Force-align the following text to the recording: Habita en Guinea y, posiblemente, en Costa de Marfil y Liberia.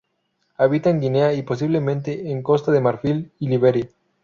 Habita 0.57 0.89
en 0.89 0.99
Guinea 0.99 1.33
y, 1.33 1.43
posiblemente, 1.43 2.31
en 2.31 2.41
Costa 2.41 2.71
de 2.71 2.81
Marfil 2.81 3.31
y 3.37 3.49
Liberia. 3.49 3.87